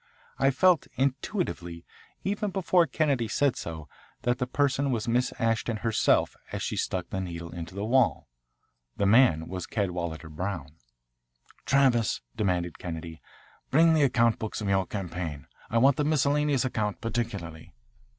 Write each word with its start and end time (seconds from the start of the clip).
I 0.39 0.49
felt 0.49 0.87
intuitively, 0.95 1.85
even 2.23 2.49
before 2.49 2.87
Kennedy 2.87 3.27
said 3.27 3.55
so, 3.55 3.87
that 4.23 4.39
the 4.39 4.47
person 4.47 4.89
was 4.89 5.07
Miss 5.07 5.31
Ashton 5.37 5.77
herself 5.77 6.35
as 6.51 6.63
she 6.63 6.75
stuck 6.75 7.11
the 7.11 7.19
needle 7.21 7.51
into 7.51 7.75
the 7.75 7.85
wall. 7.85 8.27
The 8.97 9.05
man 9.05 9.47
was 9.47 9.67
Cadwalader 9.67 10.29
Brown. 10.33 10.77
"Travis," 11.67 12.21
demanded 12.35 12.79
Kennedy, 12.79 13.21
"bring 13.69 13.93
the 13.93 14.01
account 14.01 14.39
books 14.39 14.59
of 14.59 14.67
your 14.69 14.87
campaign. 14.87 15.45
I 15.69 15.77
want 15.77 15.97
the 15.97 16.03
miscellaneous 16.03 16.65
account 16.65 16.99
particularly." 16.99 17.75